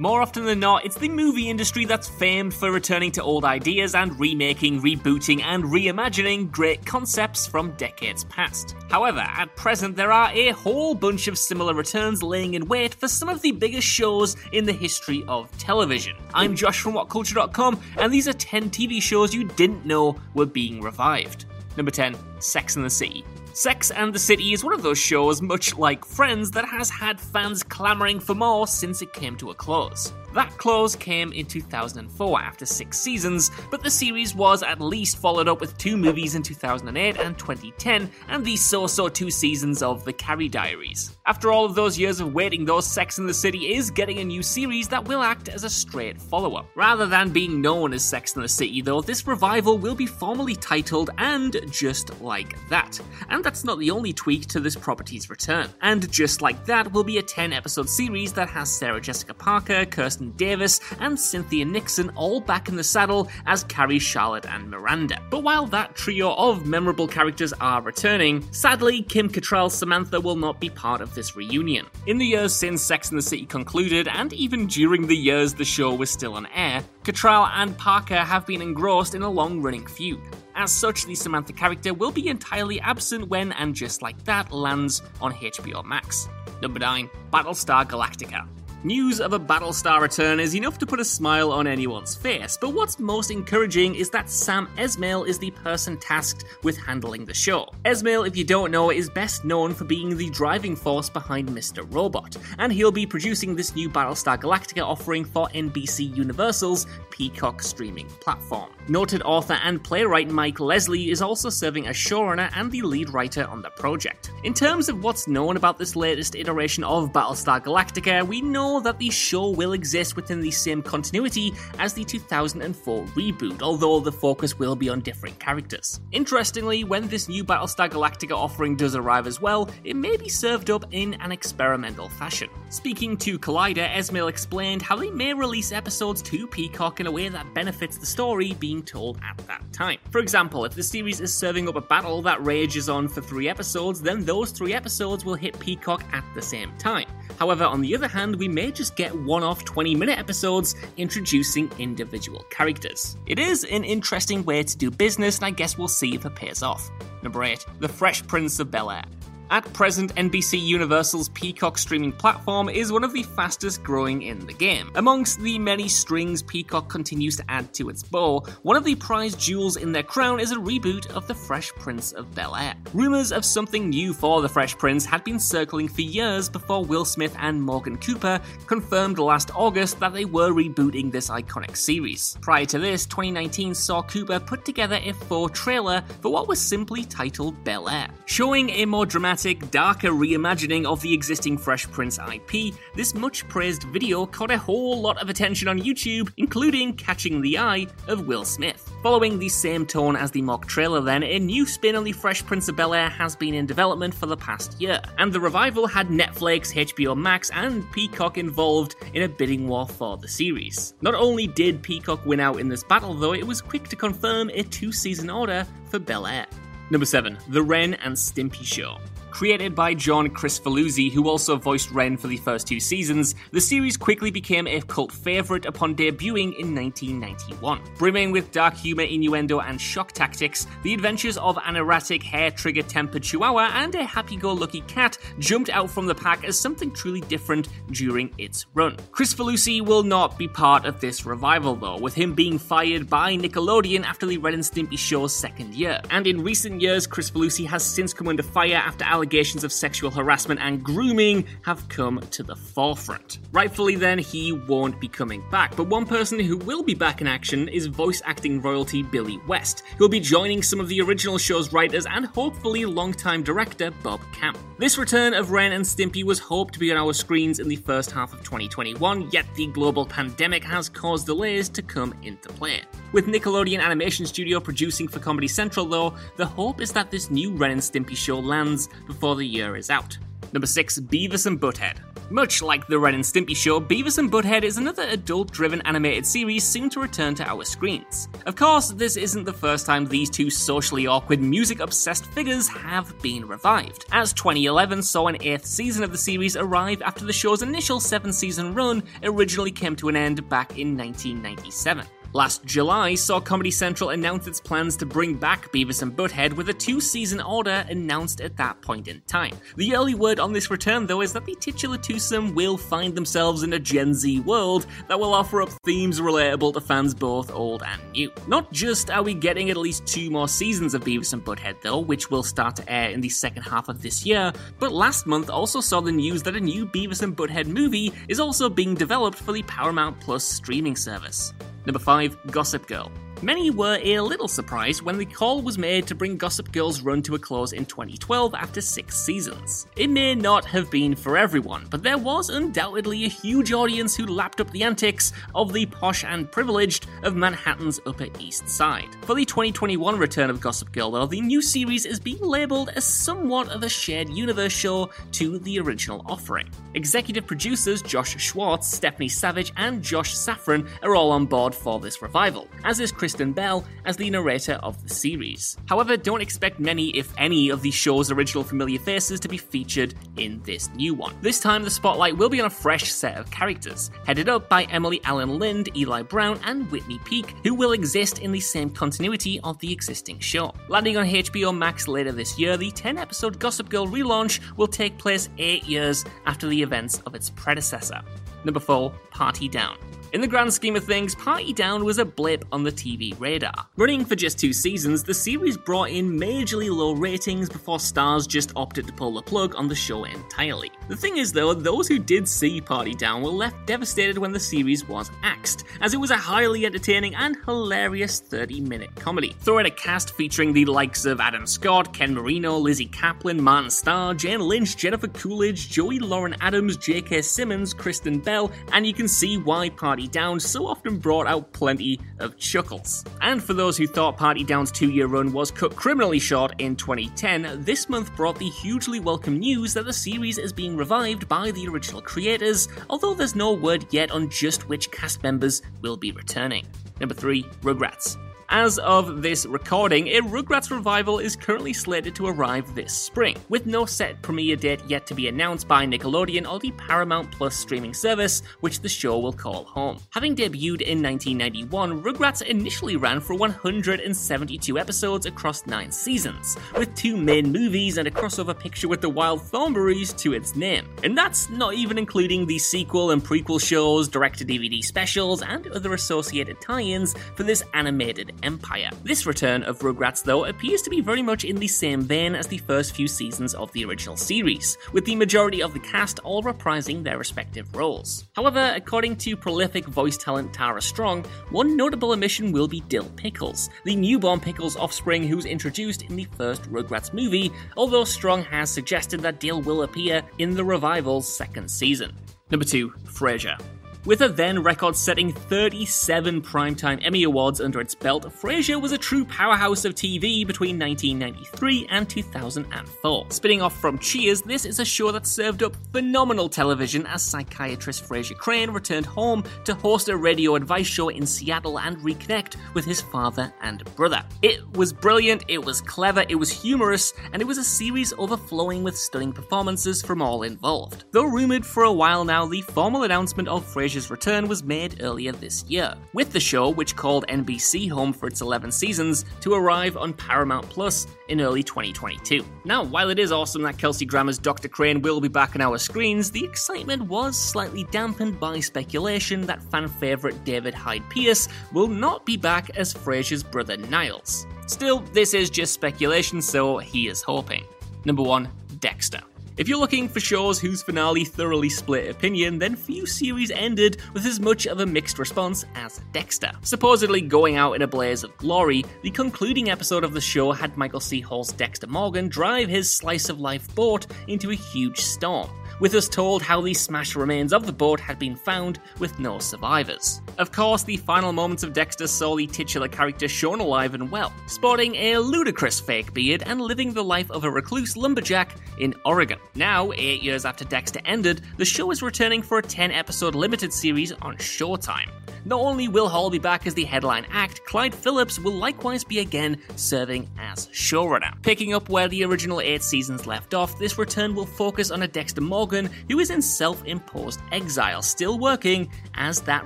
More 0.00 0.22
often 0.22 0.46
than 0.46 0.60
not, 0.60 0.86
it's 0.86 0.96
the 0.96 1.10
movie 1.10 1.50
industry 1.50 1.84
that's 1.84 2.08
famed 2.08 2.54
for 2.54 2.70
returning 2.70 3.12
to 3.12 3.22
old 3.22 3.44
ideas 3.44 3.94
and 3.94 4.18
remaking, 4.18 4.80
rebooting, 4.80 5.42
and 5.42 5.64
reimagining 5.64 6.50
great 6.50 6.86
concepts 6.86 7.46
from 7.46 7.72
decades 7.72 8.24
past. 8.24 8.74
However, 8.88 9.20
at 9.20 9.54
present, 9.56 9.96
there 9.96 10.10
are 10.10 10.30
a 10.32 10.52
whole 10.52 10.94
bunch 10.94 11.28
of 11.28 11.36
similar 11.36 11.74
returns 11.74 12.22
laying 12.22 12.54
in 12.54 12.66
wait 12.66 12.94
for 12.94 13.08
some 13.08 13.28
of 13.28 13.42
the 13.42 13.52
biggest 13.52 13.86
shows 13.86 14.38
in 14.52 14.64
the 14.64 14.72
history 14.72 15.22
of 15.28 15.50
television. 15.58 16.16
I'm 16.32 16.56
Josh 16.56 16.80
from 16.80 16.94
WhatCulture.com, 16.94 17.78
and 17.98 18.10
these 18.10 18.26
are 18.26 18.32
10 18.32 18.70
TV 18.70 19.02
shows 19.02 19.34
you 19.34 19.44
didn't 19.44 19.84
know 19.84 20.16
were 20.32 20.46
being 20.46 20.80
revived. 20.80 21.44
Number 21.76 21.90
10, 21.90 22.16
Sex 22.40 22.74
and 22.74 22.86
the 22.86 22.88
City. 22.88 23.22
Sex 23.52 23.90
and 23.90 24.12
the 24.12 24.18
City 24.18 24.52
is 24.52 24.64
one 24.64 24.72
of 24.72 24.82
those 24.82 24.98
shows, 24.98 25.42
much 25.42 25.76
like 25.76 26.04
Friends, 26.04 26.52
that 26.52 26.64
has 26.64 26.88
had 26.88 27.20
fans 27.20 27.62
clamouring 27.62 28.20
for 28.20 28.34
more 28.34 28.66
since 28.66 29.02
it 29.02 29.12
came 29.12 29.36
to 29.36 29.50
a 29.50 29.54
close. 29.54 30.12
That 30.34 30.56
close 30.56 30.94
came 30.94 31.32
in 31.32 31.46
2004 31.46 32.40
after 32.40 32.64
six 32.64 32.98
seasons, 32.98 33.50
but 33.70 33.82
the 33.82 33.90
series 33.90 34.34
was 34.34 34.62
at 34.62 34.80
least 34.80 35.18
followed 35.18 35.48
up 35.48 35.60
with 35.60 35.76
two 35.78 35.96
movies 35.96 36.36
in 36.36 36.42
2008 36.42 37.18
and 37.18 37.36
2010, 37.36 38.08
and 38.28 38.44
the 38.44 38.56
so 38.56 38.86
so 38.86 39.08
two 39.08 39.30
seasons 39.30 39.82
of 39.82 40.04
The 40.04 40.12
Carrie 40.12 40.48
Diaries. 40.48 41.18
After 41.30 41.52
all 41.52 41.64
of 41.64 41.76
those 41.76 41.96
years 41.96 42.18
of 42.18 42.34
waiting, 42.34 42.64
though, 42.64 42.80
Sex 42.80 43.18
and 43.18 43.28
the 43.28 43.32
City 43.32 43.74
is 43.74 43.88
getting 43.88 44.18
a 44.18 44.24
new 44.24 44.42
series 44.42 44.88
that 44.88 45.06
will 45.06 45.22
act 45.22 45.48
as 45.48 45.62
a 45.62 45.70
straight 45.70 46.20
follow 46.20 46.56
up. 46.56 46.66
Rather 46.74 47.06
than 47.06 47.30
being 47.30 47.60
known 47.60 47.92
as 47.92 48.04
Sex 48.04 48.34
and 48.34 48.42
the 48.42 48.48
City, 48.48 48.82
though, 48.82 49.00
this 49.00 49.24
revival 49.28 49.78
will 49.78 49.94
be 49.94 50.06
formally 50.06 50.56
titled 50.56 51.10
And 51.18 51.56
Just 51.70 52.20
Like 52.20 52.56
That. 52.68 52.98
And 53.28 53.44
that's 53.44 53.62
not 53.62 53.78
the 53.78 53.92
only 53.92 54.12
tweak 54.12 54.48
to 54.48 54.58
this 54.58 54.74
property's 54.74 55.30
return. 55.30 55.68
And 55.82 56.10
Just 56.10 56.42
Like 56.42 56.64
That 56.66 56.90
will 56.92 57.04
be 57.04 57.18
a 57.18 57.22
10 57.22 57.52
episode 57.52 57.88
series 57.88 58.32
that 58.32 58.48
has 58.48 58.68
Sarah 58.68 59.00
Jessica 59.00 59.32
Parker, 59.32 59.86
Kristin 59.86 60.36
Davis, 60.36 60.80
and 60.98 61.16
Cynthia 61.16 61.64
Nixon 61.64 62.10
all 62.16 62.40
back 62.40 62.68
in 62.68 62.74
the 62.74 62.82
saddle 62.82 63.28
as 63.46 63.62
Carrie, 63.62 64.00
Charlotte, 64.00 64.46
and 64.46 64.68
Miranda. 64.68 65.22
But 65.30 65.44
while 65.44 65.66
that 65.66 65.94
trio 65.94 66.34
of 66.34 66.66
memorable 66.66 67.06
characters 67.06 67.52
are 67.60 67.82
returning, 67.82 68.52
sadly, 68.52 69.02
Kim 69.02 69.28
Cattrall 69.28 69.70
Samantha 69.70 70.20
will 70.20 70.34
not 70.34 70.58
be 70.58 70.70
part 70.70 71.00
of 71.00 71.14
this 71.14 71.19
reunion. 71.36 71.86
In 72.06 72.18
the 72.18 72.26
years 72.26 72.54
since 72.54 72.82
Sex 72.82 73.10
and 73.10 73.18
the 73.18 73.22
City 73.22 73.46
concluded, 73.46 74.08
and 74.08 74.32
even 74.32 74.66
during 74.66 75.06
the 75.06 75.16
years 75.16 75.54
the 75.54 75.64
show 75.64 75.94
was 75.94 76.10
still 76.10 76.34
on 76.34 76.46
air, 76.46 76.82
Cattrall 77.04 77.48
and 77.54 77.76
Parker 77.76 78.16
have 78.16 78.46
been 78.46 78.62
engrossed 78.62 79.14
in 79.14 79.22
a 79.22 79.28
long 79.28 79.60
running 79.60 79.86
feud. 79.86 80.20
As 80.54 80.72
such, 80.72 81.06
the 81.06 81.14
Samantha 81.14 81.52
character 81.52 81.94
will 81.94 82.10
be 82.10 82.28
entirely 82.28 82.80
absent 82.80 83.28
when 83.28 83.52
And 83.52 83.74
Just 83.74 84.02
Like 84.02 84.22
That 84.24 84.52
lands 84.52 85.02
on 85.20 85.32
HBO 85.32 85.84
Max. 85.84 86.28
Number 86.60 86.78
9 86.78 87.08
Battlestar 87.32 87.86
Galactica. 87.86 88.46
News 88.82 89.20
of 89.20 89.34
a 89.34 89.38
Battlestar 89.38 90.00
return 90.00 90.40
is 90.40 90.56
enough 90.56 90.78
to 90.78 90.86
put 90.86 91.00
a 91.00 91.04
smile 91.04 91.52
on 91.52 91.66
anyone's 91.66 92.14
face, 92.14 92.56
but 92.58 92.72
what's 92.72 92.98
most 92.98 93.30
encouraging 93.30 93.94
is 93.94 94.08
that 94.08 94.30
Sam 94.30 94.68
Esmail 94.78 95.28
is 95.28 95.38
the 95.38 95.50
person 95.50 95.98
tasked 95.98 96.46
with 96.62 96.78
handling 96.78 97.26
the 97.26 97.34
show. 97.34 97.68
Esmail, 97.84 98.26
if 98.26 98.38
you 98.38 98.44
don't 98.44 98.70
know, 98.70 98.90
is 98.90 99.10
best 99.10 99.44
known 99.44 99.74
for 99.74 99.84
being 99.84 100.16
the 100.16 100.30
driving 100.30 100.74
force 100.74 101.10
behind 101.10 101.50
Mr. 101.50 101.86
Robot, 101.92 102.38
and 102.58 102.72
he'll 102.72 102.90
be 102.90 103.04
producing 103.04 103.54
this 103.54 103.74
new 103.74 103.90
Battlestar 103.90 104.40
Galactica 104.40 104.82
offering 104.82 105.26
for 105.26 105.48
NBC 105.48 106.16
Universal's 106.16 106.86
Peacock 107.10 107.60
streaming 107.60 108.06
platform. 108.06 108.70
Noted 108.88 109.20
author 109.22 109.58
and 109.62 109.84
playwright 109.84 110.30
Mike 110.30 110.56
Lesslie 110.56 111.10
is 111.10 111.20
also 111.20 111.50
serving 111.50 111.86
as 111.86 111.96
showrunner 111.96 112.50
and 112.54 112.72
the 112.72 112.80
lead 112.80 113.10
writer 113.10 113.44
on 113.44 113.60
the 113.60 113.70
project. 113.70 114.30
In 114.42 114.54
terms 114.54 114.88
of 114.88 115.04
what's 115.04 115.28
known 115.28 115.58
about 115.58 115.76
this 115.76 115.94
latest 115.96 116.34
iteration 116.34 116.82
of 116.82 117.12
Battlestar 117.12 117.62
Galactica, 117.62 118.26
we 118.26 118.40
know 118.40 118.69
that 118.78 118.98
the 118.98 119.10
show 119.10 119.50
will 119.50 119.72
exist 119.72 120.14
within 120.14 120.40
the 120.40 120.50
same 120.52 120.82
continuity 120.82 121.52
as 121.78 121.92
the 121.94 122.04
2004 122.04 123.04
reboot, 123.06 123.62
although 123.62 123.98
the 123.98 124.12
focus 124.12 124.58
will 124.58 124.76
be 124.76 124.88
on 124.88 125.00
different 125.00 125.38
characters. 125.40 126.00
Interestingly, 126.12 126.84
when 126.84 127.08
this 127.08 127.28
new 127.28 127.42
Battlestar 127.42 127.88
Galactica 127.88 128.36
offering 128.36 128.76
does 128.76 128.94
arrive 128.94 129.26
as 129.26 129.40
well, 129.40 129.68
it 129.82 129.96
may 129.96 130.16
be 130.16 130.28
served 130.28 130.70
up 130.70 130.84
in 130.92 131.14
an 131.14 131.32
experimental 131.32 132.08
fashion. 132.08 132.48
Speaking 132.68 133.16
to 133.16 133.38
Collider, 133.38 133.88
Esmail 133.92 134.28
explained 134.28 134.82
how 134.82 134.96
they 134.96 135.10
may 135.10 135.34
release 135.34 135.72
episodes 135.72 136.22
to 136.22 136.46
Peacock 136.46 137.00
in 137.00 137.06
a 137.06 137.10
way 137.10 137.28
that 137.28 137.52
benefits 137.54 137.96
the 137.96 138.06
story 138.06 138.52
being 138.60 138.82
told 138.82 139.18
at 139.22 139.38
that 139.46 139.62
time. 139.72 139.98
For 140.10 140.18
example, 140.20 140.64
if 140.64 140.74
the 140.74 140.82
series 140.82 141.20
is 141.20 141.34
serving 141.34 141.68
up 141.68 141.76
a 141.76 141.80
battle 141.80 142.20
that 142.22 142.44
rages 142.44 142.88
on 142.88 143.08
for 143.08 143.22
three 143.22 143.48
episodes, 143.48 144.02
then 144.02 144.24
those 144.24 144.50
three 144.50 144.74
episodes 144.74 145.24
will 145.24 145.34
hit 145.34 145.58
Peacock 145.58 146.04
at 146.12 146.24
the 146.34 146.42
same 146.42 146.76
time. 146.76 147.06
However, 147.38 147.64
on 147.64 147.80
the 147.80 147.94
other 147.94 148.08
hand, 148.08 148.36
we 148.36 148.48
may 148.48 148.70
just 148.70 148.96
get 148.96 149.14
one 149.14 149.42
off 149.42 149.64
20 149.64 149.94
minute 149.94 150.18
episodes 150.18 150.74
introducing 150.96 151.70
individual 151.78 152.44
characters. 152.50 153.16
It 153.26 153.38
is 153.38 153.64
an 153.64 153.84
interesting 153.84 154.44
way 154.44 154.62
to 154.62 154.76
do 154.76 154.90
business, 154.90 155.38
and 155.38 155.46
I 155.46 155.50
guess 155.50 155.78
we'll 155.78 155.88
see 155.88 156.14
if 156.14 156.24
it 156.24 156.34
pays 156.34 156.62
off. 156.62 156.90
Number 157.22 157.42
8 157.42 157.64
The 157.80 157.88
Fresh 157.88 158.26
Prince 158.26 158.60
of 158.60 158.70
Bel 158.70 158.90
Air. 158.90 159.04
At 159.50 159.70
present, 159.72 160.14
NBC 160.14 160.64
Universal's 160.64 161.28
Peacock 161.30 161.76
streaming 161.76 162.12
platform 162.12 162.68
is 162.68 162.92
one 162.92 163.02
of 163.02 163.12
the 163.12 163.24
fastest 163.24 163.82
growing 163.82 164.22
in 164.22 164.46
the 164.46 164.52
game. 164.52 164.92
Amongst 164.94 165.40
the 165.40 165.58
many 165.58 165.88
strings 165.88 166.40
Peacock 166.40 166.88
continues 166.88 167.36
to 167.38 167.44
add 167.48 167.74
to 167.74 167.88
its 167.88 168.04
bow, 168.04 168.44
one 168.62 168.76
of 168.76 168.84
the 168.84 168.94
prized 168.94 169.40
jewels 169.40 169.76
in 169.76 169.90
their 169.90 170.04
crown 170.04 170.38
is 170.38 170.52
a 170.52 170.56
reboot 170.56 171.10
of 171.10 171.26
The 171.26 171.34
Fresh 171.34 171.72
Prince 171.72 172.12
of 172.12 172.32
Bel 172.32 172.54
Air. 172.54 172.74
Rumours 172.94 173.32
of 173.32 173.44
something 173.44 173.88
new 173.88 174.14
for 174.14 174.40
The 174.40 174.48
Fresh 174.48 174.78
Prince 174.78 175.04
had 175.04 175.24
been 175.24 175.40
circling 175.40 175.88
for 175.88 176.02
years 176.02 176.48
before 176.48 176.84
Will 176.84 177.04
Smith 177.04 177.34
and 177.40 177.60
Morgan 177.60 177.98
Cooper 177.98 178.40
confirmed 178.68 179.18
last 179.18 179.50
August 179.56 179.98
that 179.98 180.12
they 180.12 180.26
were 180.26 180.52
rebooting 180.52 181.10
this 181.10 181.28
iconic 181.28 181.76
series. 181.76 182.38
Prior 182.40 182.66
to 182.66 182.78
this, 182.78 183.04
2019 183.06 183.74
saw 183.74 184.00
Cooper 184.00 184.38
put 184.38 184.64
together 184.64 185.00
a 185.02 185.12
four 185.12 185.50
trailer 185.50 186.04
for 186.20 186.30
what 186.30 186.46
was 186.46 186.60
simply 186.60 187.04
titled 187.04 187.64
Bel 187.64 187.88
Air, 187.88 188.10
showing 188.26 188.70
a 188.70 188.84
more 188.84 189.06
dramatic 189.06 189.39
darker 189.70 190.10
reimagining 190.10 190.84
of 190.84 191.00
the 191.00 191.14
existing 191.14 191.56
Fresh 191.56 191.90
Prince 191.90 192.18
IP, 192.18 192.74
this 192.94 193.14
much 193.14 193.48
praised 193.48 193.84
video 193.84 194.26
caught 194.26 194.50
a 194.50 194.58
whole 194.58 195.00
lot 195.00 195.20
of 195.20 195.30
attention 195.30 195.66
on 195.66 195.78
YouTube, 195.80 196.30
including 196.36 196.92
catching 196.94 197.40
the 197.40 197.58
eye 197.58 197.86
of 198.06 198.26
Will 198.26 198.44
Smith. 198.44 198.92
Following 199.02 199.38
the 199.38 199.48
same 199.48 199.86
tone 199.86 200.14
as 200.14 200.30
the 200.30 200.42
mock 200.42 200.66
trailer, 200.66 201.00
then, 201.00 201.22
a 201.22 201.38
new 201.38 201.64
spin 201.64 201.96
on 201.96 202.04
the 202.04 202.12
Fresh 202.12 202.44
Prince 202.44 202.68
of 202.68 202.76
Bel 202.76 202.92
Air 202.92 203.08
has 203.08 203.34
been 203.34 203.54
in 203.54 203.64
development 203.64 204.12
for 204.12 204.26
the 204.26 204.36
past 204.36 204.78
year, 204.78 205.00
and 205.16 205.32
the 205.32 205.40
revival 205.40 205.86
had 205.86 206.08
Netflix, 206.08 206.74
HBO 206.74 207.16
Max, 207.16 207.50
and 207.50 207.90
Peacock 207.92 208.36
involved 208.36 208.96
in 209.14 209.22
a 209.22 209.28
bidding 209.28 209.66
war 209.66 209.88
for 209.88 210.18
the 210.18 210.28
series. 210.28 210.92
Not 211.00 211.14
only 211.14 211.46
did 211.46 211.82
Peacock 211.82 212.26
win 212.26 212.40
out 212.40 212.60
in 212.60 212.68
this 212.68 212.84
battle, 212.84 213.14
though, 213.14 213.32
it 213.32 213.46
was 213.46 213.62
quick 213.62 213.88
to 213.88 213.96
confirm 213.96 214.50
a 214.50 214.62
two 214.64 214.92
season 214.92 215.30
order 215.30 215.66
for 215.86 215.98
Bel 215.98 216.26
Air. 216.26 216.46
Number 216.90 217.06
7 217.06 217.38
The 217.48 217.62
Ren 217.62 217.94
and 217.94 218.16
Stimpy 218.16 218.64
Show. 218.64 218.98
Created 219.30 219.74
by 219.74 219.94
John 219.94 220.28
Chris 220.28 220.58
Kricfalusi, 220.58 221.10
who 221.10 221.28
also 221.28 221.56
voiced 221.56 221.90
Ren 221.90 222.16
for 222.16 222.26
the 222.26 222.36
first 222.36 222.66
two 222.66 222.80
seasons, 222.80 223.34
the 223.52 223.60
series 223.60 223.96
quickly 223.96 224.30
became 224.30 224.66
a 224.66 224.80
cult 224.82 225.12
favourite 225.12 225.66
upon 225.66 225.94
debuting 225.94 226.58
in 226.58 226.74
1991. 226.74 227.80
Brimming 227.98 228.32
with 228.32 228.52
dark 228.52 228.74
humour, 228.74 229.02
innuendo, 229.02 229.60
and 229.60 229.80
shock 229.80 230.12
tactics, 230.12 230.66
the 230.82 230.92
adventures 230.94 231.38
of 231.38 231.58
an 231.64 231.76
erratic, 231.76 232.22
hair 232.22 232.50
trigger 232.50 232.82
tempered 232.82 233.22
chihuahua 233.22 233.70
and 233.74 233.94
a 233.94 234.04
happy 234.04 234.36
go 234.36 234.52
lucky 234.52 234.82
cat 234.82 235.16
jumped 235.38 235.70
out 235.70 235.90
from 235.90 236.06
the 236.06 236.14
pack 236.14 236.44
as 236.44 236.58
something 236.58 236.90
truly 236.92 237.20
different 237.22 237.68
during 237.92 238.32
its 238.38 238.66
run. 238.74 238.96
Chris 239.12 239.34
Kricfalusi 239.34 239.80
will 239.80 240.02
not 240.02 240.36
be 240.36 240.48
part 240.48 240.84
of 240.84 241.00
this 241.00 241.24
revival, 241.24 241.76
though, 241.76 241.98
with 241.98 242.14
him 242.14 242.34
being 242.34 242.58
fired 242.58 243.08
by 243.08 243.36
Nickelodeon 243.36 244.04
after 244.04 244.26
the 244.26 244.38
Ren 244.38 244.54
and 244.54 244.62
Stimpy 244.62 244.98
show's 244.98 245.34
second 245.34 245.74
year. 245.74 246.00
And 246.10 246.26
in 246.26 246.42
recent 246.42 246.80
years, 246.80 247.06
Chris 247.06 247.30
Kricfalusi 247.30 247.66
has 247.66 247.84
since 247.84 248.12
come 248.12 248.28
under 248.28 248.42
fire 248.42 248.74
after 248.74 249.04
allegations 249.20 249.64
of 249.64 249.70
sexual 249.70 250.10
harassment 250.10 250.58
and 250.60 250.82
grooming 250.82 251.44
have 251.60 251.86
come 251.90 252.18
to 252.30 252.42
the 252.42 252.56
forefront. 252.56 253.38
Rightfully, 253.52 253.94
then, 253.94 254.18
he 254.18 254.52
won't 254.52 254.98
be 254.98 255.08
coming 255.08 255.44
back, 255.50 255.76
but 255.76 255.88
one 255.88 256.06
person 256.06 256.40
who 256.40 256.56
will 256.56 256.82
be 256.82 256.94
back 256.94 257.20
in 257.20 257.26
action 257.26 257.68
is 257.68 257.84
voice 257.84 258.22
acting 258.24 258.62
royalty 258.62 259.02
Billy 259.02 259.38
West, 259.46 259.82
who 259.98 260.04
will 260.04 260.08
be 260.08 260.20
joining 260.20 260.62
some 260.62 260.80
of 260.80 260.88
the 260.88 261.02
original 261.02 261.36
show's 261.36 261.70
writers 261.70 262.06
and 262.06 262.24
hopefully 262.24 262.86
longtime 262.86 263.42
director 263.42 263.90
Bob 264.02 264.22
Camp. 264.32 264.56
This 264.78 264.96
return 264.96 265.34
of 265.34 265.50
Ren 265.50 265.72
and 265.72 265.84
Stimpy 265.84 266.24
was 266.24 266.38
hoped 266.38 266.72
to 266.72 266.80
be 266.80 266.90
on 266.90 266.96
our 266.96 267.12
screens 267.12 267.58
in 267.58 267.68
the 267.68 267.76
first 267.76 268.10
half 268.10 268.32
of 268.32 268.42
2021, 268.42 269.28
yet 269.30 269.44
the 269.54 269.66
global 269.66 270.06
pandemic 270.06 270.64
has 270.64 270.88
caused 270.88 271.26
delays 271.26 271.68
to 271.68 271.82
come 271.82 272.14
into 272.22 272.48
play. 272.48 272.80
With 273.12 273.26
Nickelodeon 273.26 273.80
Animation 273.80 274.24
Studio 274.24 274.60
producing 274.60 275.08
for 275.08 275.18
Comedy 275.18 275.48
Central, 275.48 275.84
though, 275.84 276.14
the 276.36 276.46
hope 276.46 276.80
is 276.80 276.92
that 276.92 277.10
this 277.10 277.30
new 277.30 277.50
Ren 277.50 277.72
and 277.72 277.80
Stimpy 277.80 278.16
show 278.16 278.38
lands 278.38 278.88
before 279.10 279.36
the 279.36 279.46
year 279.46 279.76
is 279.76 279.90
out. 279.90 280.16
Number 280.52 280.66
6 280.66 281.00
Beavis 281.00 281.46
and 281.46 281.60
Butthead. 281.60 281.98
Much 282.30 282.62
like 282.62 282.86
the 282.86 282.96
Ren 282.96 283.14
and 283.14 283.24
Stimpy 283.24 283.56
show, 283.56 283.80
Beavis 283.80 284.18
and 284.18 284.30
Butthead 284.30 284.62
is 284.62 284.78
another 284.78 285.02
adult 285.08 285.50
driven 285.50 285.80
animated 285.80 286.24
series 286.24 286.62
soon 286.62 286.88
to 286.90 287.00
return 287.00 287.34
to 287.34 287.44
our 287.44 287.64
screens. 287.64 288.28
Of 288.46 288.54
course, 288.54 288.90
this 288.90 289.16
isn't 289.16 289.42
the 289.42 289.52
first 289.52 289.84
time 289.84 290.06
these 290.06 290.30
two 290.30 290.48
socially 290.48 291.08
awkward, 291.08 291.40
music 291.40 291.80
obsessed 291.80 292.26
figures 292.26 292.68
have 292.68 293.20
been 293.20 293.48
revived, 293.48 294.04
as 294.12 294.32
2011 294.32 295.02
saw 295.02 295.26
an 295.26 295.42
eighth 295.42 295.66
season 295.66 296.04
of 296.04 296.12
the 296.12 296.18
series 296.18 296.56
arrive 296.56 297.02
after 297.02 297.24
the 297.24 297.32
show's 297.32 297.62
initial 297.62 297.98
seven 297.98 298.32
season 298.32 298.74
run 298.74 299.02
originally 299.24 299.72
came 299.72 299.96
to 299.96 300.08
an 300.08 300.14
end 300.14 300.48
back 300.48 300.78
in 300.78 300.96
1997. 300.96 302.06
Last 302.32 302.64
July 302.64 303.16
saw 303.16 303.40
Comedy 303.40 303.72
Central 303.72 304.10
announce 304.10 304.46
its 304.46 304.60
plans 304.60 304.96
to 304.98 305.06
bring 305.06 305.34
back 305.34 305.72
Beavis 305.72 306.02
and 306.02 306.16
Butthead 306.16 306.52
with 306.52 306.68
a 306.68 306.72
two 306.72 307.00
season 307.00 307.40
order 307.40 307.84
announced 307.88 308.40
at 308.40 308.56
that 308.56 308.80
point 308.82 309.08
in 309.08 309.20
time. 309.22 309.58
The 309.74 309.96
early 309.96 310.14
word 310.14 310.38
on 310.38 310.52
this 310.52 310.70
return, 310.70 311.08
though, 311.08 311.22
is 311.22 311.32
that 311.32 311.44
the 311.44 311.56
titular 311.56 311.98
twosome 311.98 312.54
will 312.54 312.76
find 312.76 313.16
themselves 313.16 313.64
in 313.64 313.72
a 313.72 313.80
Gen 313.80 314.14
Z 314.14 314.40
world 314.40 314.86
that 315.08 315.18
will 315.18 315.34
offer 315.34 315.60
up 315.60 315.70
themes 315.84 316.20
relatable 316.20 316.72
to 316.74 316.80
fans 316.80 317.14
both 317.14 317.50
old 317.50 317.82
and 317.82 318.00
new. 318.12 318.30
Not 318.46 318.70
just 318.70 319.10
are 319.10 319.24
we 319.24 319.34
getting 319.34 319.70
at 319.70 319.76
least 319.76 320.06
two 320.06 320.30
more 320.30 320.46
seasons 320.46 320.94
of 320.94 321.02
Beavis 321.02 321.32
and 321.32 321.44
Butthead, 321.44 321.82
though, 321.82 321.98
which 321.98 322.30
will 322.30 322.44
start 322.44 322.76
to 322.76 322.92
air 322.92 323.10
in 323.10 323.20
the 323.20 323.28
second 323.28 323.64
half 323.64 323.88
of 323.88 324.02
this 324.02 324.24
year, 324.24 324.52
but 324.78 324.92
last 324.92 325.26
month 325.26 325.50
also 325.50 325.80
saw 325.80 326.00
the 326.00 326.12
news 326.12 326.44
that 326.44 326.54
a 326.54 326.60
new 326.60 326.86
Beavis 326.86 327.22
and 327.22 327.36
Butthead 327.36 327.66
movie 327.66 328.12
is 328.28 328.38
also 328.38 328.68
being 328.68 328.94
developed 328.94 329.38
for 329.38 329.50
the 329.50 329.64
Paramount 329.64 330.20
Plus 330.20 330.44
streaming 330.44 330.94
service. 330.94 331.52
Number 331.86 331.98
5 331.98 332.36
Gossip 332.50 332.86
Girl. 332.86 333.10
Many 333.42 333.70
were 333.70 333.98
a 334.02 334.20
little 334.20 334.48
surprised 334.48 335.00
when 335.00 335.16
the 335.16 335.24
call 335.24 335.62
was 335.62 335.78
made 335.78 336.06
to 336.08 336.14
bring 336.14 336.36
Gossip 336.36 336.70
Girl's 336.72 337.00
run 337.00 337.22
to 337.22 337.36
a 337.36 337.38
close 337.38 337.72
in 337.72 337.86
2012 337.86 338.54
after 338.54 338.82
six 338.82 339.16
seasons. 339.16 339.86
It 339.96 340.10
may 340.10 340.34
not 340.34 340.66
have 340.66 340.90
been 340.90 341.16
for 341.16 341.38
everyone, 341.38 341.86
but 341.88 342.02
there 342.02 342.18
was 342.18 342.50
undoubtedly 342.50 343.24
a 343.24 343.28
huge 343.28 343.72
audience 343.72 344.14
who 344.14 344.26
lapped 344.26 344.60
up 344.60 344.70
the 344.72 344.82
antics 344.82 345.32
of 345.54 345.72
the 345.72 345.86
posh 345.86 346.22
and 346.22 346.52
privileged 346.52 347.06
of 347.22 347.34
Manhattan's 347.34 347.98
Upper 348.04 348.26
East 348.38 348.68
Side. 348.68 349.08
For 349.22 349.34
the 349.34 349.46
2021 349.46 350.18
return 350.18 350.50
of 350.50 350.60
Gossip 350.60 350.92
Girl, 350.92 351.10
though, 351.10 351.24
the 351.24 351.40
new 351.40 351.62
series 351.62 352.04
is 352.04 352.20
being 352.20 352.42
labelled 352.42 352.90
as 352.90 353.06
somewhat 353.06 353.70
of 353.70 353.82
a 353.82 353.88
shared 353.88 354.28
universe 354.28 354.72
show 354.72 355.08
to 355.32 355.58
the 355.60 355.80
original 355.80 356.26
offering. 356.28 356.68
Executive 356.92 357.46
producers 357.46 358.02
Josh 358.02 358.38
Schwartz, 358.38 358.92
Stephanie 358.92 359.30
Savage, 359.30 359.72
and 359.78 360.02
Josh 360.02 360.34
Safran 360.34 360.86
are 361.02 361.16
all 361.16 361.30
on 361.30 361.46
board 361.46 361.74
for 361.74 361.98
this 362.00 362.20
revival, 362.20 362.68
as 362.84 363.00
is 363.00 363.10
Chris 363.10 363.29
Kristen 363.30 363.52
Bell 363.52 363.84
as 364.06 364.16
the 364.16 364.28
narrator 364.28 364.72
of 364.82 365.00
the 365.04 365.14
series. 365.14 365.76
However, 365.86 366.16
don't 366.16 366.40
expect 366.40 366.80
many, 366.80 367.10
if 367.10 367.32
any, 367.38 367.70
of 367.70 367.80
the 367.80 367.92
show's 367.92 368.32
original 368.32 368.64
familiar 368.64 368.98
faces 368.98 369.38
to 369.38 369.48
be 369.48 369.56
featured 369.56 370.16
in 370.36 370.60
this 370.64 370.90
new 370.94 371.14
one. 371.14 371.36
This 371.40 371.60
time, 371.60 371.84
the 371.84 371.90
spotlight 371.90 372.36
will 372.36 372.48
be 372.48 372.58
on 372.58 372.66
a 372.66 372.70
fresh 372.70 373.12
set 373.12 373.38
of 373.38 373.48
characters, 373.52 374.10
headed 374.26 374.48
up 374.48 374.68
by 374.68 374.82
Emily 374.84 375.20
Alyn 375.20 375.60
Lind, 375.60 375.96
Eli 375.96 376.22
Brown, 376.22 376.58
and 376.64 376.90
Whitney 376.90 377.20
Peak, 377.24 377.54
who 377.62 377.72
will 377.72 377.92
exist 377.92 378.40
in 378.40 378.50
the 378.50 378.58
same 378.58 378.90
continuity 378.90 379.60
of 379.62 379.78
the 379.78 379.92
existing 379.92 380.40
show. 380.40 380.74
Landing 380.88 381.16
on 381.16 381.24
HBO 381.24 381.76
Max 381.76 382.08
later 382.08 382.32
this 382.32 382.58
year, 382.58 382.76
the 382.76 382.90
10 382.90 383.16
episode 383.16 383.60
Gossip 383.60 383.88
Girl 383.88 384.08
relaunch 384.08 384.58
will 384.76 384.88
take 384.88 385.18
place 385.18 385.48
eight 385.58 385.84
years 385.84 386.24
after 386.46 386.66
the 386.66 386.82
events 386.82 387.20
of 387.26 387.36
its 387.36 387.50
predecessor. 387.50 388.22
Number 388.64 388.80
4 388.80 389.12
Party 389.30 389.68
Down. 389.68 389.96
In 390.32 390.40
the 390.40 390.46
grand 390.46 390.72
scheme 390.72 390.94
of 390.94 391.02
things, 391.02 391.34
Party 391.34 391.72
Down 391.72 392.04
was 392.04 392.18
a 392.18 392.24
blip 392.24 392.64
on 392.70 392.84
the 392.84 392.92
TV 392.92 393.38
radar. 393.40 393.74
Running 393.96 394.24
for 394.24 394.36
just 394.36 394.60
two 394.60 394.72
seasons, 394.72 395.24
the 395.24 395.34
series 395.34 395.76
brought 395.76 396.10
in 396.10 396.38
majorly 396.38 396.88
low 396.88 397.12
ratings 397.16 397.68
before 397.68 397.98
Starz 397.98 398.46
just 398.46 398.70
opted 398.76 399.08
to 399.08 399.12
pull 399.12 399.34
the 399.34 399.42
plug 399.42 399.74
on 399.74 399.88
the 399.88 399.94
show 399.96 400.22
entirely. 400.22 400.92
The 401.08 401.16
thing 401.16 401.38
is, 401.38 401.52
though, 401.52 401.74
those 401.74 402.06
who 402.06 402.20
did 402.20 402.46
see 402.46 402.80
Party 402.80 403.12
Down 403.12 403.42
were 403.42 403.50
left 403.50 403.84
devastated 403.86 404.38
when 404.38 404.52
the 404.52 404.60
series 404.60 405.04
was 405.08 405.32
axed, 405.42 405.82
as 406.00 406.14
it 406.14 406.20
was 406.20 406.30
a 406.30 406.36
highly 406.36 406.86
entertaining 406.86 407.34
and 407.34 407.56
hilarious 407.64 408.38
30 408.38 408.82
minute 408.82 409.12
comedy. 409.16 409.56
Throw 409.58 409.78
in 409.78 409.86
a 409.86 409.90
cast 409.90 410.34
featuring 410.34 410.72
the 410.72 410.84
likes 410.84 411.24
of 411.24 411.40
Adam 411.40 411.66
Scott, 411.66 412.14
Ken 412.14 412.32
Marino, 412.32 412.76
Lizzy 412.76 413.06
Caplan, 413.08 413.58
Martin 413.58 413.90
Starr, 413.90 414.34
Jane 414.34 414.60
Lynch, 414.60 414.96
Jennifer 414.96 415.26
Coolidge, 415.26 415.90
Joey 415.90 416.20
Lauren 416.20 416.54
Adams, 416.60 416.96
J.K. 416.96 417.42
Simmons, 417.42 417.92
Kristen 417.92 418.38
Bell, 418.38 418.70
and 418.92 419.04
you 419.04 419.12
can 419.12 419.26
see 419.26 419.58
why 419.58 419.88
Party 419.88 420.19
Party 420.20 420.32
Down 420.32 420.60
so 420.60 420.86
often 420.86 421.16
brought 421.16 421.46
out 421.46 421.72
plenty 421.72 422.20
of 422.40 422.58
chuckles. 422.58 423.24
And 423.40 423.62
for 423.62 423.72
those 423.72 423.96
who 423.96 424.06
thought 424.06 424.36
Party 424.36 424.62
Down's 424.62 424.92
two 424.92 425.10
year 425.10 425.28
run 425.28 425.50
was 425.50 425.70
cut 425.70 425.96
criminally 425.96 426.38
short 426.38 426.74
in 426.78 426.94
2010, 426.94 427.82
this 427.82 428.10
month 428.10 428.36
brought 428.36 428.58
the 428.58 428.68
hugely 428.68 429.18
welcome 429.18 429.58
news 429.58 429.94
that 429.94 430.04
the 430.04 430.12
series 430.12 430.58
is 430.58 430.74
being 430.74 430.94
revived 430.94 431.48
by 431.48 431.70
the 431.70 431.88
original 431.88 432.20
creators, 432.20 432.86
although 433.08 433.32
there's 433.32 433.56
no 433.56 433.72
word 433.72 434.04
yet 434.10 434.30
on 434.30 434.50
just 434.50 434.90
which 434.90 435.10
cast 435.10 435.42
members 435.42 435.80
will 436.02 436.18
be 436.18 436.32
returning. 436.32 436.84
Number 437.18 437.34
3 437.34 437.62
Rugrats. 437.80 438.36
As 438.72 439.00
of 439.00 439.42
this 439.42 439.66
recording, 439.66 440.28
a 440.28 440.40
Rugrats 440.42 440.92
revival 440.92 441.40
is 441.40 441.56
currently 441.56 441.92
slated 441.92 442.36
to 442.36 442.46
arrive 442.46 442.94
this 442.94 443.12
spring, 443.12 443.56
with 443.68 443.84
no 443.84 444.06
set 444.06 444.40
premiere 444.42 444.76
date 444.76 445.02
yet 445.08 445.26
to 445.26 445.34
be 445.34 445.48
announced 445.48 445.88
by 445.88 446.06
Nickelodeon 446.06 446.70
or 446.70 446.78
the 446.78 446.92
Paramount 446.92 447.50
Plus 447.50 447.74
streaming 447.74 448.14
service, 448.14 448.62
which 448.78 449.00
the 449.00 449.08
show 449.08 449.40
will 449.40 449.52
call 449.52 449.82
home. 449.86 450.20
Having 450.30 450.54
debuted 450.54 451.00
in 451.00 451.20
1991, 451.20 452.22
Rugrats 452.22 452.62
initially 452.62 453.16
ran 453.16 453.40
for 453.40 453.54
172 453.54 454.98
episodes 455.00 455.46
across 455.46 455.84
nine 455.88 456.12
seasons, 456.12 456.76
with 456.96 457.12
two 457.16 457.36
main 457.36 457.72
movies 457.72 458.18
and 458.18 458.28
a 458.28 458.30
crossover 458.30 458.78
picture 458.78 459.08
with 459.08 459.20
the 459.20 459.28
Wild 459.28 459.62
Thornberrys 459.62 460.38
to 460.38 460.52
its 460.52 460.76
name. 460.76 461.08
And 461.24 461.36
that's 461.36 461.68
not 461.70 461.94
even 461.94 462.18
including 462.18 462.66
the 462.66 462.78
sequel 462.78 463.32
and 463.32 463.42
prequel 463.44 463.84
shows, 463.84 464.28
direct 464.28 464.58
to 464.58 464.64
DVD 464.64 465.02
specials, 465.02 465.60
and 465.60 465.88
other 465.88 466.14
associated 466.14 466.80
tie 466.80 467.00
ins 467.00 467.34
for 467.56 467.64
this 467.64 467.82
animated 467.94 468.52
empire. 468.62 469.10
This 469.24 469.46
return 469.46 469.82
of 469.82 469.98
Rugrats, 470.00 470.42
though, 470.42 470.64
appears 470.64 471.02
to 471.02 471.10
be 471.10 471.20
very 471.20 471.42
much 471.42 471.64
in 471.64 471.76
the 471.76 471.88
same 471.88 472.22
vein 472.22 472.54
as 472.54 472.66
the 472.66 472.78
first 472.78 473.14
few 473.14 473.28
seasons 473.28 473.74
of 473.74 473.92
the 473.92 474.04
original 474.04 474.36
series, 474.36 474.96
with 475.12 475.24
the 475.24 475.36
majority 475.36 475.82
of 475.82 475.92
the 475.92 476.00
cast 476.00 476.38
all 476.40 476.62
reprising 476.62 477.22
their 477.22 477.38
respective 477.38 477.94
roles. 477.94 478.44
However, 478.54 478.92
according 478.94 479.36
to 479.36 479.56
prolific 479.56 480.04
voice 480.06 480.36
talent 480.36 480.72
Tara 480.72 481.02
Strong, 481.02 481.44
one 481.70 481.96
notable 481.96 482.32
omission 482.32 482.72
will 482.72 482.88
be 482.88 483.00
Dill 483.08 483.30
Pickles, 483.36 483.90
the 484.04 484.16
newborn 484.16 484.60
Pickles 484.60 484.96
offspring 484.96 485.46
who's 485.46 485.66
introduced 485.66 486.22
in 486.22 486.36
the 486.36 486.48
first 486.56 486.82
Rugrats 486.90 487.32
movie, 487.32 487.70
although 487.96 488.24
Strong 488.24 488.64
has 488.64 488.90
suggested 488.90 489.40
that 489.40 489.60
Dill 489.60 489.82
will 489.82 490.02
appear 490.02 490.42
in 490.58 490.74
the 490.74 490.84
revival's 490.84 491.48
second 491.48 491.90
season. 491.90 492.32
Number 492.70 492.84
2, 492.84 493.10
Frasier. 493.26 493.80
With 494.26 494.42
a 494.42 494.50
then 494.50 494.82
record 494.82 495.16
setting 495.16 495.50
37 495.50 496.60
primetime 496.60 497.24
Emmy 497.24 497.44
Awards 497.44 497.80
under 497.80 498.02
its 498.02 498.14
belt, 498.14 498.44
Frasier 498.44 499.00
was 499.00 499.12
a 499.12 499.18
true 499.18 499.46
powerhouse 499.46 500.04
of 500.04 500.14
TV 500.14 500.66
between 500.66 500.98
1993 500.98 502.06
and 502.10 502.28
2004. 502.28 503.46
Spinning 503.48 503.80
off 503.80 503.98
from 503.98 504.18
Cheers, 504.18 504.60
this 504.60 504.84
is 504.84 505.00
a 505.00 505.06
show 505.06 505.32
that 505.32 505.46
served 505.46 505.82
up 505.82 505.96
phenomenal 506.12 506.68
television 506.68 507.26
as 507.28 507.42
psychiatrist 507.42 508.28
Frasier 508.28 508.58
Crane 508.58 508.90
returned 508.90 509.24
home 509.24 509.64
to 509.84 509.94
host 509.94 510.28
a 510.28 510.36
radio 510.36 510.74
advice 510.74 511.06
show 511.06 511.30
in 511.30 511.46
Seattle 511.46 511.98
and 511.98 512.18
reconnect 512.18 512.76
with 512.92 513.06
his 513.06 513.22
father 513.22 513.72
and 513.80 514.04
brother. 514.16 514.44
It 514.60 514.86
was 514.98 515.14
brilliant, 515.14 515.64
it 515.66 515.82
was 515.82 516.02
clever, 516.02 516.44
it 516.46 516.56
was 516.56 516.70
humorous, 516.70 517.32
and 517.54 517.62
it 517.62 517.64
was 517.64 517.78
a 517.78 517.84
series 517.84 518.34
overflowing 518.34 519.02
with 519.02 519.16
stunning 519.16 519.54
performances 519.54 520.20
from 520.20 520.42
all 520.42 520.62
involved. 520.62 521.24
Though 521.32 521.46
rumoured 521.46 521.86
for 521.86 522.02
a 522.02 522.12
while 522.12 522.44
now, 522.44 522.66
the 522.66 522.82
formal 522.82 523.22
announcement 523.22 523.68
of 523.68 523.82
Frasier's 524.10 524.28
return 524.30 524.66
was 524.66 524.82
made 524.82 525.22
earlier 525.22 525.52
this 525.52 525.84
year, 525.84 526.16
with 526.32 526.52
the 526.52 526.58
show, 526.58 526.88
which 526.88 527.14
called 527.14 527.46
NBC 527.46 528.10
home 528.10 528.32
for 528.32 528.48
its 528.48 528.60
11 528.60 528.90
seasons, 528.90 529.44
to 529.60 529.72
arrive 529.72 530.16
on 530.16 530.32
Paramount 530.32 530.88
Plus 530.88 531.28
in 531.46 531.60
early 531.60 531.84
2022. 531.84 532.64
Now, 532.84 533.04
while 533.04 533.30
it 533.30 533.38
is 533.38 533.52
awesome 533.52 533.82
that 533.82 533.98
Kelsey 533.98 534.26
Grammer's 534.26 534.58
Dr. 534.58 534.88
Crane 534.88 535.22
will 535.22 535.40
be 535.40 535.46
back 535.46 535.76
on 535.76 535.80
our 535.80 535.96
screens, 535.96 536.50
the 536.50 536.64
excitement 536.64 537.22
was 537.22 537.56
slightly 537.56 538.02
dampened 538.10 538.58
by 538.58 538.80
speculation 538.80 539.64
that 539.66 539.80
fan 539.80 540.08
favourite 540.08 540.64
David 540.64 540.92
Hyde 540.92 541.28
Pierce 541.30 541.68
will 541.92 542.08
not 542.08 542.44
be 542.44 542.56
back 542.56 542.90
as 542.96 543.14
Frasier's 543.14 543.62
brother 543.62 543.96
Niles. 543.96 544.66
Still, 544.88 545.20
this 545.32 545.54
is 545.54 545.70
just 545.70 545.92
speculation, 545.92 546.60
so 546.60 546.98
he 546.98 547.28
is 547.28 547.42
hoping. 547.42 547.84
Number 548.24 548.42
1 548.42 548.68
Dexter. 548.98 549.42
If 549.76 549.88
you're 549.88 549.98
looking 549.98 550.28
for 550.28 550.40
shows 550.40 550.80
whose 550.80 551.02
finale 551.02 551.44
thoroughly 551.44 551.88
split 551.88 552.30
opinion, 552.30 552.78
then 552.78 552.96
few 552.96 553.24
series 553.24 553.70
ended 553.70 554.20
with 554.34 554.44
as 554.44 554.60
much 554.60 554.86
of 554.86 555.00
a 555.00 555.06
mixed 555.06 555.38
response 555.38 555.84
as 555.94 556.20
Dexter. 556.32 556.72
Supposedly 556.82 557.40
going 557.40 557.76
out 557.76 557.94
in 557.94 558.02
a 558.02 558.06
blaze 558.06 558.44
of 558.44 558.56
glory, 558.58 559.04
the 559.22 559.30
concluding 559.30 559.88
episode 559.88 560.24
of 560.24 560.34
the 560.34 560.40
show 560.40 560.72
had 560.72 560.96
Michael 560.96 561.20
C. 561.20 561.40
Hall's 561.40 561.72
Dexter 561.72 562.08
Morgan 562.08 562.48
drive 562.48 562.88
his 562.88 563.14
slice 563.14 563.48
of 563.48 563.60
life 563.60 563.94
boat 563.94 564.26
into 564.48 564.70
a 564.70 564.74
huge 564.74 565.20
storm 565.20 565.70
with 566.00 566.14
us 566.14 566.28
told 566.28 566.62
how 566.62 566.80
the 566.80 566.94
smashed 566.94 567.36
remains 567.36 567.72
of 567.72 567.86
the 567.86 567.92
boat 567.92 568.18
had 568.18 568.38
been 568.38 568.56
found 568.56 568.98
with 569.18 569.38
no 569.38 569.58
survivors. 569.58 570.40
Of 570.58 570.72
course, 570.72 571.04
the 571.04 571.18
final 571.18 571.52
moments 571.52 571.82
of 571.82 571.92
Dexter 571.92 572.26
saw 572.26 572.56
the 572.56 572.66
titular 572.66 573.08
character 573.08 573.48
shown 573.48 573.80
alive 573.80 574.14
and 574.14 574.30
well, 574.30 574.52
sporting 574.66 575.14
a 575.16 575.38
ludicrous 575.38 576.00
fake 576.00 576.34
beard 576.34 576.62
and 576.66 576.80
living 576.80 577.12
the 577.12 577.24
life 577.24 577.50
of 577.50 577.64
a 577.64 577.70
recluse 577.70 578.16
lumberjack 578.16 578.74
in 578.98 579.14
Oregon. 579.24 579.58
Now, 579.74 580.12
eight 580.12 580.42
years 580.42 580.64
after 580.64 580.84
Dexter 580.84 581.20
ended, 581.24 581.62
the 581.76 581.84
show 581.84 582.10
is 582.10 582.22
returning 582.22 582.62
for 582.62 582.78
a 582.78 582.82
10 582.82 583.12
episode 583.12 583.54
limited 583.54 583.92
series 583.92 584.32
on 584.32 584.56
Showtime. 584.56 585.30
Not 585.64 585.80
only 585.80 586.08
will 586.08 586.28
Hall 586.28 586.48
be 586.48 586.58
back 586.58 586.86
as 586.86 586.94
the 586.94 587.04
headline 587.04 587.46
act, 587.50 587.84
Clyde 587.84 588.14
Phillips 588.14 588.58
will 588.58 588.72
likewise 588.72 589.24
be 589.24 589.40
again 589.40 589.78
serving 589.96 590.48
as 590.58 590.86
showrunner. 590.88 591.60
Picking 591.62 591.92
up 591.92 592.08
where 592.08 592.28
the 592.28 592.44
original 592.44 592.80
eight 592.80 593.02
seasons 593.02 593.46
left 593.46 593.74
off, 593.74 593.98
this 593.98 594.16
return 594.16 594.54
will 594.54 594.64
focus 594.64 595.10
on 595.10 595.22
a 595.22 595.28
Dexter 595.28 595.60
Morgan 595.90 596.10
who 596.28 596.38
is 596.38 596.50
in 596.50 596.62
self 596.62 597.04
imposed 597.04 597.60
exile, 597.72 598.22
still 598.22 598.60
working 598.60 599.10
as 599.34 599.60
that 599.62 599.84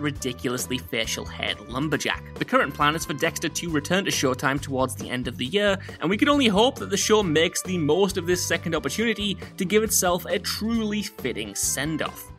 ridiculously 0.01 0.77
facial 0.77 1.25
haired 1.25 1.59
lumberjack. 1.61 2.23
The 2.35 2.45
current 2.45 2.75
plan 2.75 2.95
is 2.95 3.07
for 3.07 3.15
Dexter 3.15 3.49
to 3.49 3.71
return 3.71 4.05
to 4.05 4.11
Showtime 4.11 4.61
towards 4.61 4.95
the 4.95 5.09
end 5.09 5.29
of 5.29 5.39
the 5.39 5.47
year, 5.47 5.79
and 6.01 6.11
we 6.11 6.19
can 6.19 6.29
only 6.29 6.49
hope 6.49 6.79
that 6.79 6.91
the 6.91 6.97
show 6.99 7.23
makes 7.23 7.63
the 7.63 7.79
most 7.79 8.19
of 8.19 8.27
this 8.27 8.47
second 8.47 8.75
opportunity 8.75 9.39
to 9.57 9.65
give 9.65 9.83
itself 9.83 10.27
a 10.27 10.39
truly 10.39 11.03
fitting 11.03 11.55
send 11.55 12.03
off. 12.03 12.31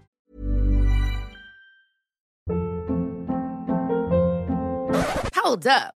Hold 5.34 5.66
up. 5.66 5.96